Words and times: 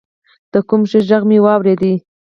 د 0.51 0.53
کوم 0.69 0.81
شي 0.89 0.99
ږغ 1.07 1.21
مې 1.29 1.37
اورېده. 1.53 1.91